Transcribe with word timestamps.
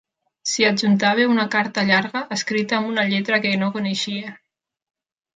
S'hi 0.51 0.63
adjuntava 0.67 1.25
una 1.33 1.43
carta 1.55 1.83
llarga 1.89 2.21
escrita 2.35 2.77
amb 2.77 2.89
una 2.93 3.03
lletra 3.11 3.39
que 3.43 3.51
no 3.65 3.69
coneixia. 3.77 4.33